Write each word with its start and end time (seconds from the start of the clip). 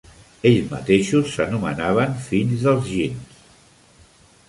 Ells 0.51 0.71
mateixos 0.71 1.29
s'anomenaven 1.35 2.17
fills 2.31 2.67
dels 2.71 2.91
Jinns. 2.97 3.41